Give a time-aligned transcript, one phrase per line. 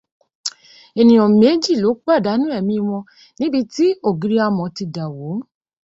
[0.99, 3.03] Ènìyàn méjì ló pàdánù ẹ̀mí wọn
[3.39, 5.29] níbi tí ògiri amọ̀ ti dà wó